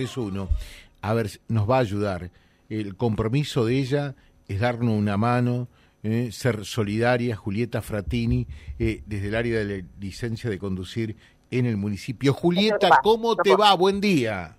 [0.00, 0.48] es uno,
[1.02, 2.30] a ver, nos va a ayudar.
[2.68, 4.14] El compromiso de ella
[4.46, 5.66] es darnos una mano,
[6.04, 8.46] eh, ser solidaria, Julieta Fratini,
[8.78, 11.16] eh, desde el área de la licencia de conducir
[11.50, 12.32] en el municipio.
[12.32, 13.74] Julieta, ¿cómo te va?
[13.74, 14.56] Buen día.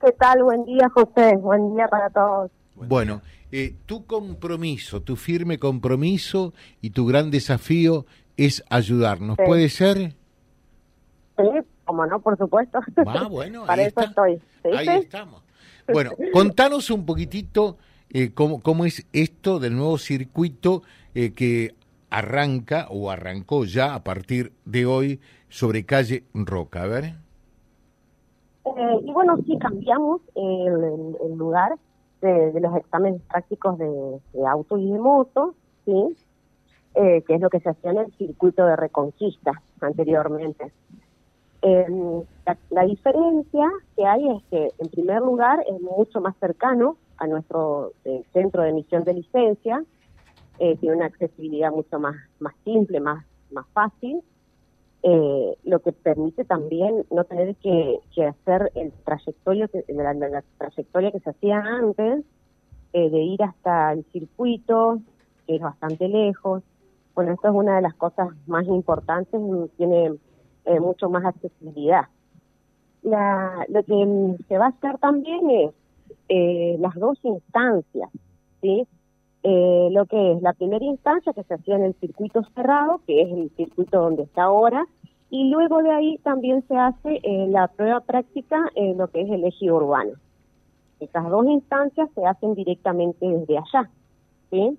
[0.00, 0.42] ¿Qué tal?
[0.42, 1.36] Buen día, José.
[1.36, 2.50] Buen día para todos.
[2.74, 3.20] Bueno,
[3.50, 8.06] eh, tu compromiso, tu firme compromiso y tu gran desafío
[8.38, 9.36] es ayudarnos.
[9.36, 10.14] ¿Puede ser?
[11.36, 11.44] Sí,
[11.92, 12.80] como no, por supuesto.
[13.06, 14.40] Ah, bueno, Para eso estoy.
[14.64, 15.42] Ahí estamos.
[15.92, 17.76] Bueno, contanos un poquitito
[18.08, 20.84] eh, cómo, cómo es esto del nuevo circuito
[21.14, 21.74] eh, que
[22.08, 25.20] arranca o arrancó ya a partir de hoy
[25.50, 26.84] sobre calle Roca.
[26.84, 27.04] A ver.
[28.64, 31.74] Eh, y bueno, sí, cambiamos el, lugar
[32.22, 36.16] de, los exámenes prácticos de, auto y de moto, ¿sí?
[36.94, 40.72] que es lo que se hacía en el circuito de Reconquista anteriormente.
[41.62, 41.86] Eh,
[42.70, 47.92] la, diferencia que hay es que, en primer lugar, es mucho más cercano a nuestro
[48.04, 49.84] eh, centro de emisión de licencia,
[50.58, 54.22] eh, tiene una accesibilidad mucho más, más simple, más, más fácil,
[55.04, 61.20] eh, lo que permite también no tener que, hacer el trayectorio que, la, trayectoria que
[61.20, 62.24] se hacía antes,
[62.92, 65.00] de ir hasta el circuito,
[65.46, 66.62] que es bastante lejos.
[67.14, 69.40] Bueno, esto es una de las cosas más importantes,
[69.78, 70.12] tiene
[70.64, 72.06] eh, mucho más accesibilidad.
[73.02, 75.70] La, lo que se va a hacer también es
[76.28, 78.10] eh, las dos instancias,
[78.60, 78.86] ¿sí?
[79.42, 83.22] Eh, lo que es la primera instancia que se hacía en el circuito cerrado, que
[83.22, 84.86] es el circuito donde está ahora,
[85.30, 89.44] y luego de ahí también se hace la prueba práctica en lo que es el
[89.44, 90.12] eje urbano.
[91.00, 93.90] Esas dos instancias se hacen directamente desde allá,
[94.50, 94.78] ¿sí?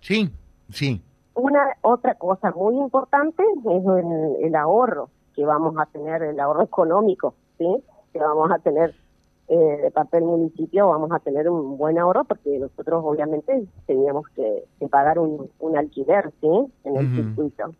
[0.00, 0.30] Sí,
[0.70, 1.00] sí.
[1.34, 7.34] Una otra cosa muy importante es el, ahorro que vamos a tener, el ahorro económico,
[7.58, 7.66] ¿sí?
[8.12, 8.94] Que vamos a tener
[9.48, 14.28] eh, de parte del municipio, vamos a tener un buen ahorro porque nosotros obviamente teníamos
[14.28, 16.48] que, pagar un, alquiler, ¿sí?
[16.84, 17.74] En el circuito.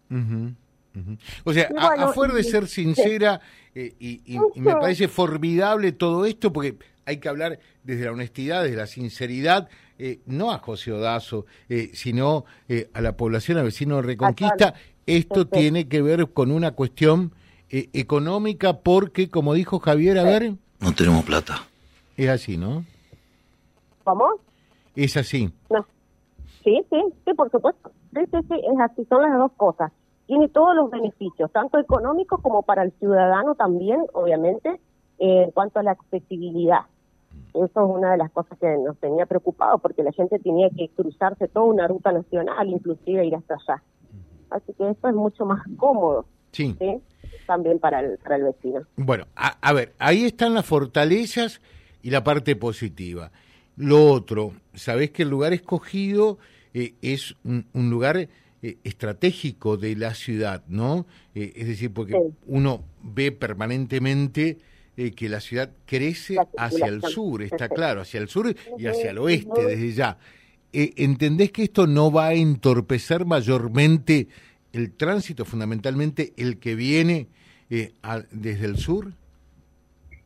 [1.45, 3.41] O sea, afuera de ser sincera,
[3.75, 8.77] eh, y, me parece formidable todo esto, porque hay que hablar desde la honestidad, desde
[8.77, 9.69] la sinceridad,
[9.99, 12.45] eh, no a José Odazo, eh, sino
[12.93, 14.75] a la población, al vecino de Reconquista.
[15.07, 17.33] Esto tiene que ver con una cuestión
[17.69, 20.55] económica, porque, como dijo Javier, a ver...
[20.81, 21.67] No tenemos plata.
[22.17, 22.85] Es así, ¿no?
[24.05, 24.27] ¿Cómo?
[24.95, 25.53] Es así.
[25.71, 25.85] No.
[26.63, 27.91] Sí, sí, sí, por supuesto.
[28.15, 29.91] Sí, sí, sí, es así, son las dos cosas
[30.27, 34.81] tiene todos los beneficios, tanto económicos como para el ciudadano también, obviamente,
[35.19, 36.81] eh, en cuanto a la accesibilidad.
[37.55, 40.89] Eso es una de las cosas que nos tenía preocupado, porque la gente tenía que
[40.89, 43.83] cruzarse toda una ruta nacional, inclusive ir hasta allá.
[44.51, 46.27] Así que esto es mucho más cómodo.
[46.53, 46.77] Sí.
[47.47, 48.83] También para el, para el vecino.
[48.97, 51.61] Bueno, a, ver, ahí están las fortalezas
[52.03, 53.31] y la parte positiva.
[53.77, 56.39] Lo otro, sabés que el lugar escogido
[56.73, 58.29] eh, es un, un lugar
[58.65, 61.05] eh, estratégico de la ciudad, ¿no?
[61.35, 64.57] Eh, es decir, porque uno ve permanentemente
[64.97, 69.11] eh, que la ciudad crece hacia el sur, está claro, hacia el sur y hacia
[69.11, 70.19] el oeste desde ya.
[70.73, 74.27] ¿Entendés que esto no va a entorpecer mayormente
[74.73, 77.29] el tránsito, fundamentalmente el que viene
[77.69, 79.13] desde el sur?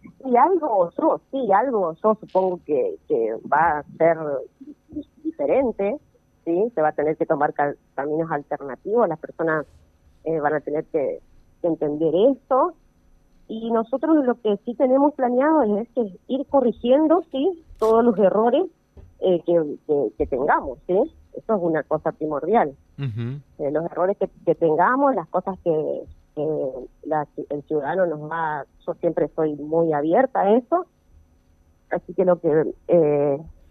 [0.01, 4.17] Sí, algo, yo, sí, algo, yo supongo que, que va a ser
[5.23, 5.99] diferente,
[6.75, 7.53] se va a tener que tomar
[7.95, 9.67] caminos alternativos, las personas
[10.25, 11.21] eh, van a tener que,
[11.62, 12.75] entender esto.
[13.48, 15.88] Y nosotros lo que sí tenemos planeado es,
[16.28, 17.64] ir corrigiendo, ¿sí?
[17.78, 18.64] Todos los errores
[19.20, 20.94] eh, que, tengamos, ¿sí?
[21.32, 22.76] Eso es una cosa primordial.
[22.98, 26.04] Eh, los errores que, tengamos, las cosas que,
[26.36, 28.64] el ciudadano nos va...
[28.86, 30.86] Yo siempre soy muy abierta a eso.
[31.91, 32.72] Así que lo que,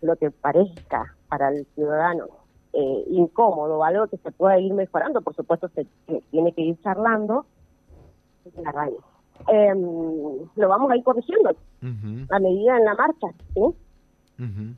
[0.02, 2.26] lo que parezca para el ciudadano
[2.74, 5.88] eh, incómodo, algo que se pueda ir mejorando, por supuesto se,
[6.30, 7.46] tiene que ir charlando
[9.48, 9.82] em,
[10.56, 11.56] lo vamos a ir corrigiendo
[12.30, 13.62] a medida en la marcha, ¿sí?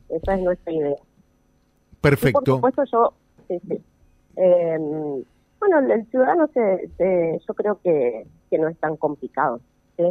[0.08, 0.96] Esa es nuestra idea.
[2.00, 2.40] Perfecto.
[2.40, 3.12] por supuesto yo,
[4.36, 5.24] em,
[5.58, 9.60] bueno, el, ciudadano se, yo creo que, que no es tan complicado.
[9.96, 10.04] ¿sí?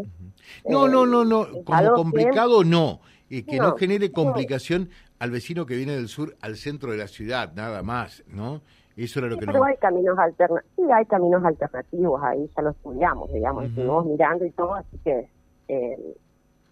[0.68, 5.76] No, no, no, no, como complicado no, y que no, genere complicación al vecino que
[5.76, 8.62] viene del sur al centro de la ciudad, nada más, ¿no?
[9.04, 12.70] Eso era lo que pero hay caminos alternativos, sí, hay caminos alternativos, ahí ya lo
[12.72, 15.30] estudiamos, digamos, estuvimos mirando y todo, así que
[15.68, 16.16] eh,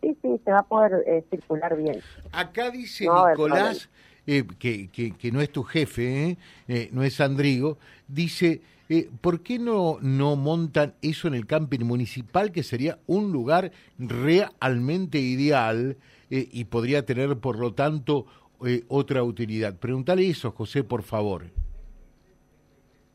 [0.01, 2.00] sí, sí, se va a poder eh, circular bien.
[2.31, 3.89] Acá dice Nicolás,
[4.25, 6.38] eh, que, que, que, no es tu jefe,
[6.91, 7.77] no es Andrigo,
[8.07, 13.31] dice eh, ¿por qué no, no montan eso en el camping municipal, que sería un
[13.31, 15.97] lugar realmente ideal
[16.30, 18.25] eh, y podría tener, por lo tanto,
[18.65, 19.75] eh, otra utilidad?
[19.75, 21.47] Pregúntale eso, José, por favor.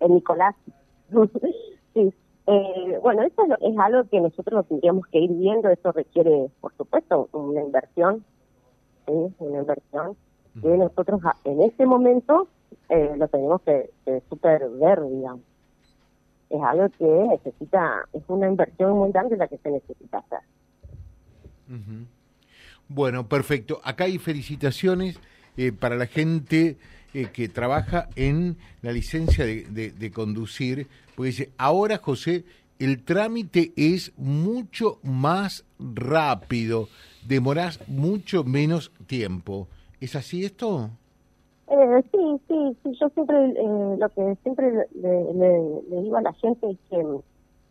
[0.08, 0.54] Nicolás.
[1.94, 2.14] sí.
[3.02, 5.68] bueno, eso es, algo que nosotros tendríamos que ir viendo.
[5.68, 8.24] Eso requiere, por supuesto, una inversión.
[9.06, 9.12] ¿sí?
[9.38, 10.16] Una inversión
[10.60, 12.46] que nosotros en este momento
[12.88, 13.90] eh, lo tenemos que,
[14.28, 15.40] super ver, digamos.
[16.50, 20.40] Es algo que necesita, es una inversión muy grande la que se necesita hacer.
[22.88, 23.80] Bueno, perfecto.
[23.82, 25.18] Acá hay felicitaciones
[25.56, 26.76] eh, para la gente
[27.14, 32.44] eh, que trabaja en la licencia de, de, conducir, porque dice, ahora José,
[32.78, 36.88] el trámite es mucho más rápido,
[37.26, 39.68] demorás mucho menos tiempo.
[40.00, 40.90] ¿Es así esto?
[41.68, 46.70] Eh, sí, sí, sí, yo siempre, eh, lo que siempre le, digo a la gente
[46.70, 47.04] es que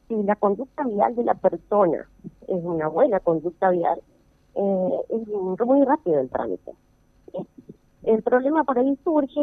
[0.07, 2.07] si la conducta vial de la persona
[2.47, 4.01] es una buena conducta vial,
[4.55, 6.71] eh, es muy rápido el trámite.
[8.03, 9.41] El problema por ahí surge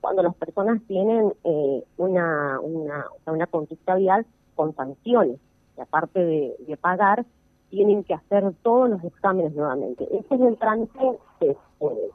[0.00, 4.24] cuando las personas tienen eh, una, una, una conducta vial
[4.54, 5.38] con sanciones,
[5.76, 7.24] y aparte de, pagar,
[7.70, 10.04] tienen que hacer todos los exámenes nuevamente.
[10.04, 11.56] Ese es el trámite que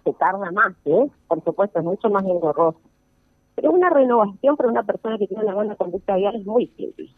[0.03, 1.09] se tarda más, ¿eh?
[1.27, 2.79] por supuesto, es mucho más engorroso.
[3.55, 7.09] Pero una renovación para una persona que tiene una buena conducta vial es muy simple.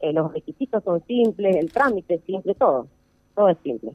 [0.00, 2.86] Eh, los requisitos son simples, el trámite es simple, todo.
[3.34, 3.92] Todo es simple.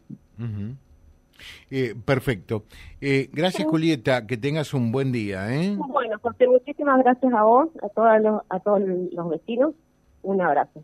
[1.69, 2.65] Eh, perfecto.
[3.01, 4.25] Eh, gracias, Julieta.
[4.27, 5.53] Que tengas un buen día.
[5.53, 5.75] ¿eh?
[5.77, 8.81] Bueno, José, muchísimas gracias a vos, a todos los, a todos
[9.12, 9.74] los vecinos.
[10.21, 10.83] Un abrazo.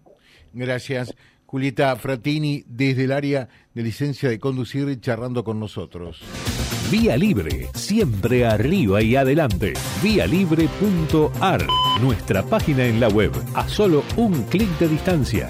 [0.54, 1.16] Gracias.
[1.46, 6.22] Julieta Fratini, desde el área de licencia de conducir, charlando con nosotros.
[6.92, 9.74] Vía Libre, siempre arriba y adelante.
[10.04, 11.66] Vialibre.ar,
[12.02, 15.50] nuestra página en la web, a solo un clic de distancia.